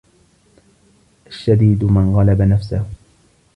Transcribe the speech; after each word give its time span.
الشَّدِيدُ 1.27 1.83
مَنْ 1.83 2.13
غَلَبَ 2.13 2.41
نَفْسَهُ 2.41 2.85